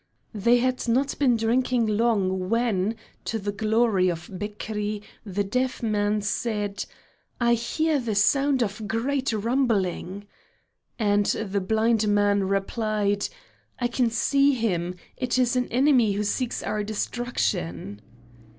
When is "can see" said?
13.87-14.53